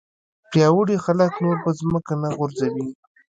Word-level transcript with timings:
پیاوړي 0.49 0.97
خلک 1.05 1.31
نور 1.43 1.57
په 1.63 1.69
ځمکه 1.79 2.13
نه 2.21 2.29
غورځوي. 2.37 2.87